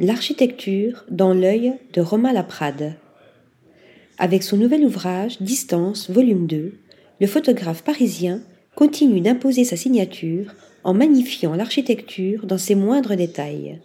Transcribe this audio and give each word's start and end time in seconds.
L'architecture 0.00 1.04
dans 1.10 1.34
l'œil 1.34 1.74
de 1.92 2.00
Romain 2.00 2.32
Laprade. 2.32 2.94
Avec 4.16 4.44
son 4.44 4.56
nouvel 4.56 4.84
ouvrage 4.84 5.42
Distance, 5.42 6.08
volume 6.08 6.46
2, 6.46 6.72
le 7.20 7.26
photographe 7.26 7.82
parisien 7.82 8.40
continue 8.76 9.20
d'imposer 9.20 9.64
sa 9.64 9.74
signature 9.74 10.54
en 10.84 10.94
magnifiant 10.94 11.56
l'architecture 11.56 12.46
dans 12.46 12.58
ses 12.58 12.76
moindres 12.76 13.16
détails. 13.16 13.80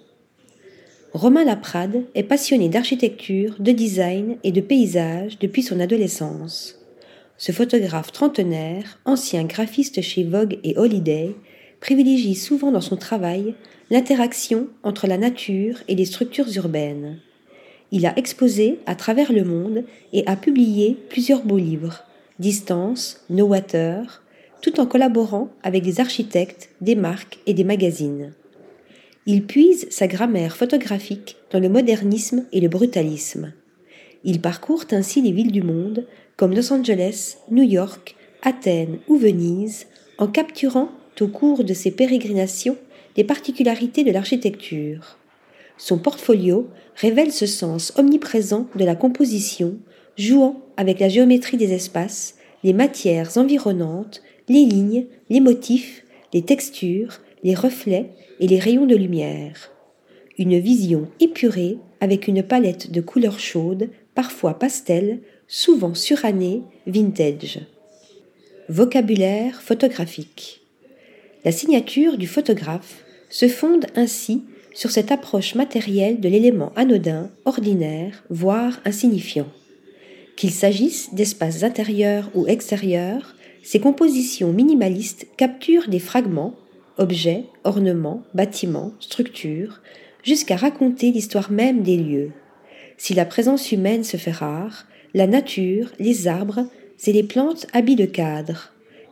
Romain 1.14 1.46
Laprade 1.46 2.04
est 2.14 2.22
passionné 2.22 2.70
d'architecture, 2.70 3.56
de 3.58 3.72
design 3.72 4.38
et 4.44 4.52
de 4.52 4.62
paysage 4.62 5.40
depuis 5.40 5.64
son 5.64 5.80
adolescence. 5.80 6.80
Ce 7.40 7.52
photographe 7.52 8.12
trentenaire, 8.12 9.00
ancien 9.06 9.46
graphiste 9.46 10.04
chez 10.04 10.24
Vogue 10.24 10.60
et 10.64 10.78
Holiday, 10.78 11.34
privilégie 11.84 12.36
souvent 12.36 12.72
dans 12.72 12.80
son 12.80 12.96
travail 12.96 13.56
l'interaction 13.92 14.70
entre 14.84 15.06
la 15.06 15.18
nature 15.18 15.80
et 15.90 15.96
les 15.96 16.06
structures 16.06 16.48
urbaines. 16.56 17.20
Il 17.92 18.06
a 18.06 18.18
exposé 18.18 18.80
à 18.86 18.96
travers 18.96 19.34
le 19.34 19.44
monde 19.44 19.84
et 20.14 20.26
a 20.26 20.38
publié 20.38 20.98
plusieurs 21.10 21.44
beaux 21.44 21.58
livres, 21.58 22.06
Distance, 22.40 23.26
No 23.30 23.48
Water, 23.48 24.24
tout 24.62 24.80
en 24.80 24.86
collaborant 24.86 25.50
avec 25.62 25.84
des 25.84 26.00
architectes, 26.00 26.70
des 26.80 26.96
marques 26.96 27.40
et 27.48 27.54
des 27.54 27.66
magazines. 27.66 28.32
Il 29.26 29.44
puise 29.44 29.86
sa 29.90 30.08
grammaire 30.08 30.56
photographique 30.56 31.36
dans 31.52 31.60
le 31.60 31.68
modernisme 31.68 32.46
et 32.54 32.62
le 32.62 32.70
brutalisme. 32.70 33.52
Il 34.24 34.40
parcourt 34.40 34.86
ainsi 34.92 35.22
les 35.22 35.34
villes 35.34 35.52
du 35.52 35.62
monde, 35.62 36.08
comme 36.38 36.56
Los 36.56 36.72
Angeles, 36.72 37.40
New 37.52 37.64
York, 37.64 38.16
Athènes 38.42 39.00
ou 39.10 39.18
Venise, 39.18 39.88
en 40.18 40.28
capturant 40.28 40.90
au 41.22 41.28
cours 41.28 41.64
de 41.64 41.74
ses 41.74 41.92
pérégrinations 41.92 42.78
des 43.16 43.24
particularités 43.24 44.04
de 44.04 44.12
l'architecture. 44.12 45.18
Son 45.78 45.98
portfolio 45.98 46.68
révèle 46.96 47.32
ce 47.32 47.46
sens 47.46 47.94
omniprésent 47.98 48.68
de 48.76 48.86
la 48.86 48.96
composition, 48.96 49.78
jouant 50.18 50.62
avec 50.78 51.00
la 51.00 51.10
géométrie 51.10 51.58
des 51.58 51.74
espaces, 51.74 52.36
les 52.64 52.74
matières 52.74 53.38
environnantes, 53.38 54.22
les 54.50 54.66
lignes, 54.66 55.06
les 55.30 55.40
motifs, 55.40 56.04
les 56.34 56.42
textures, 56.42 57.20
les 57.44 57.56
reflets 57.56 58.10
et 58.40 58.48
les 58.48 58.60
rayons 58.60 58.86
de 58.86 58.96
lumière. 58.96 59.72
Une 60.38 60.58
vision 60.58 61.08
épurée 61.20 61.78
avec 62.00 62.28
une 62.28 62.44
palette 62.44 62.92
de 62.92 63.02
couleurs 63.02 63.40
chaudes, 63.40 63.90
parfois 64.16 64.58
pastel, 64.58 65.20
souvent 65.48 65.94
surannée, 65.94 66.64
vintage. 66.88 67.60
Vocabulaire 68.70 69.62
photographique. 69.62 70.63
La 71.46 71.52
signature 71.52 72.18
du 72.18 72.28
photographe 72.28 73.04
se 73.30 73.48
fonde 73.48 73.86
ainsi 73.96 74.44
sur 74.74 74.92
cette 74.92 75.12
approche 75.12 75.56
matérielle 75.56 76.20
de 76.20 76.30
l'élément 76.30 76.72
anodin, 76.76 77.30
ordinaire, 77.46 78.24
voire 78.30 78.80
insignifiant. 78.86 79.48
Qu'il 80.36 80.52
s'agisse 80.52 81.14
d'espaces 81.14 81.64
intérieurs 81.64 82.30
ou 82.34 82.48
extérieurs, 82.48 83.36
ces 83.62 83.80
compositions 83.80 84.52
minimalistes 84.52 85.28
capturent 85.38 85.90
des 85.90 86.00
fragments, 86.00 86.56
objets, 86.98 87.46
ornements, 87.64 88.24
bâtiments, 88.34 88.94
structures, 89.00 89.82
jusqu'à 90.24 90.56
raconter 90.56 91.12
l'histoire 91.12 91.52
même 91.52 91.84
des 91.84 91.98
lieux. 91.98 92.32
Si 92.98 93.14
la 93.14 93.26
présence 93.26 93.72
humaine 93.72 94.04
se 94.04 94.18
fait 94.18 94.32
rare, 94.32 94.86
la 95.14 95.28
nature, 95.28 95.92
les 96.00 96.28
arbres 96.28 96.66
et 97.06 97.14
les 97.14 97.24
plantes 97.24 97.68
habillent 97.74 97.96
le 97.96 98.08
cadre. 98.08 98.72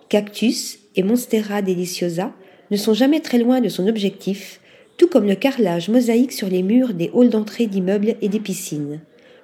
Cactus 0.09 0.81
et 0.95 1.03
Monstera 1.03 1.61
deliciosa 1.61 2.34
ne 2.70 2.78
sont 2.78 2.94
jamais 2.94 3.20
très 3.20 3.38
loin 3.38 3.61
de 3.61 3.70
son 3.70 3.88
objectif, 3.88 4.59
tout 4.97 5.08
comme 5.08 5.28
le 5.28 5.36
carrelage 5.36 5.89
mosaïque 5.89 6.31
sur 6.31 6.47
les 6.47 6.64
murs 6.64 6.94
des 6.94 7.11
halls 7.14 7.30
d'entrée 7.30 7.67
d'immeubles 7.67 8.16
et 8.22 8.30
des 8.30 8.39
piscines, 8.39 9.02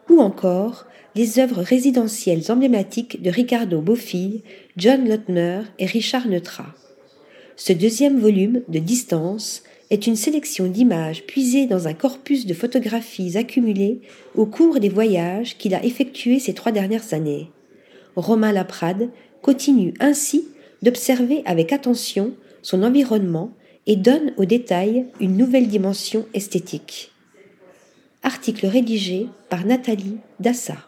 ou 0.09 0.20
encore 0.20 0.86
les 1.16 1.40
œuvres 1.40 1.62
résidentielles 1.62 2.52
emblématiques 2.52 3.22
de 3.22 3.30
Ricardo 3.30 3.81
Bofill, 3.81 4.42
John 4.78 5.09
Lotner 5.09 5.62
et 5.80 5.85
Richard 5.85 6.28
Neutra. 6.28 6.68
Ce 7.56 7.74
deuxième 7.74 8.19
volume 8.19 8.62
de 8.68 8.79
Distance 8.79 9.64
est 9.90 10.06
une 10.06 10.16
sélection 10.16 10.68
d'images 10.68 11.24
puisées 11.25 11.66
dans 11.66 11.88
un 11.88 11.94
corpus 11.94 12.46
de 12.46 12.53
photographies 12.53 13.38
accumulées 13.38 14.02
au 14.35 14.46
cours 14.46 14.79
des 14.79 14.90
voyages 14.90 15.58
qu'il 15.58 15.74
a 15.74 15.84
effectués 15.84 16.40
ces 16.40 16.53
trois 16.53 16.72
dernières 16.72 17.14
années. 17.14 17.50
Romain 18.16 18.52
Laprade 18.52 19.09
continue 19.41 19.94
ainsi 20.00 20.46
d'observer 20.82 21.42
avec 21.46 21.74
attention 21.74 22.34
son 22.62 22.84
environnement 22.84 23.52
et 23.86 23.96
donne 23.96 24.34
aux 24.38 24.46
détails 24.46 25.06
une 25.20 25.38
nouvelle 25.38 25.68
dimension 25.68 26.26
esthétique. 26.34 27.12
Article 28.24 28.68
rédigé 28.68 29.28
par 29.50 29.66
Nathalie 29.66 30.18
Dassa. 30.40 30.87